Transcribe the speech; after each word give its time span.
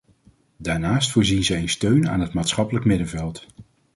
Daarnaast 0.57 1.11
voorzien 1.11 1.43
zij 1.43 1.61
in 1.61 1.69
steun 1.69 2.09
aan 2.09 2.19
het 2.19 2.33
maatschappelijk 2.33 2.85
middenveld. 2.85 3.45